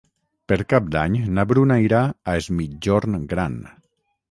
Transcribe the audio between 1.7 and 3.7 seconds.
irà a Es Migjorn Gran.